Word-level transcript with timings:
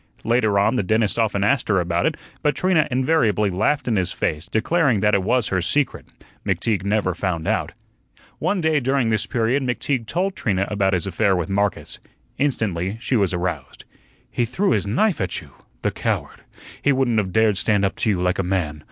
Later 0.23 0.57
on, 0.57 0.77
the 0.77 0.81
dentist 0.81 1.19
often 1.19 1.43
asked 1.43 1.67
her 1.67 1.79
about 1.79 2.07
it, 2.07 2.17
but 2.41 2.55
Trina 2.55 2.87
invariably 2.89 3.51
laughed 3.51 3.87
in 3.87 3.97
his 3.97 4.11
face, 4.11 4.47
declaring 4.47 5.01
that 5.01 5.13
it 5.13 5.21
was 5.21 5.49
her 5.49 5.61
secret. 5.61 6.07
McTeague 6.43 6.83
never 6.83 7.13
found 7.13 7.47
out. 7.47 7.73
One 8.39 8.61
day 8.61 8.79
during 8.79 9.09
this 9.09 9.27
period 9.27 9.61
McTeague 9.61 10.07
told 10.07 10.35
Trina 10.35 10.67
about 10.71 10.93
his 10.93 11.05
affair 11.05 11.35
with 11.35 11.49
Marcus. 11.49 11.99
Instantly 12.39 12.97
she 12.99 13.15
was 13.15 13.31
aroused. 13.31 13.85
"He 14.31 14.43
threw 14.43 14.71
his 14.71 14.87
knife 14.87 15.21
at 15.21 15.39
you! 15.39 15.51
The 15.83 15.91
coward! 15.91 16.41
He 16.81 16.91
wouldn't 16.91 17.19
of 17.19 17.31
dared 17.31 17.59
stand 17.59 17.85
up 17.85 17.95
to 17.97 18.09
you 18.09 18.19
like 18.19 18.39
a 18.39 18.43
man. 18.43 18.79